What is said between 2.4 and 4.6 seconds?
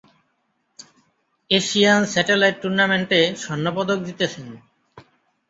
টুর্নামেন্টে স্বর্ণপদক জিতেছেন।